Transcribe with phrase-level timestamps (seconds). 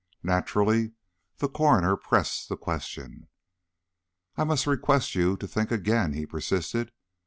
[0.23, 0.93] Naturally
[1.37, 3.27] the coroner pressed the question.
[4.35, 6.91] "I must request you to think again," he persisted.